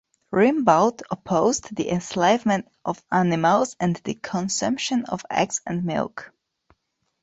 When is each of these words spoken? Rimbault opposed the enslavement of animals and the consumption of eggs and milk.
Rimbault 0.33 1.03
opposed 1.11 1.75
the 1.75 1.87
enslavement 1.91 2.67
of 2.83 3.03
animals 3.11 3.75
and 3.79 3.97
the 3.97 4.15
consumption 4.15 5.05
of 5.05 5.23
eggs 5.29 5.61
and 5.63 5.85
milk. 5.85 6.33